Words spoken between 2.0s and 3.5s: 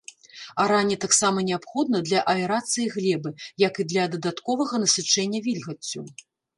для аэрацыі глебы,